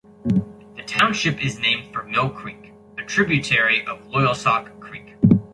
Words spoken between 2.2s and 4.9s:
Creek, a tributary of Loyalsock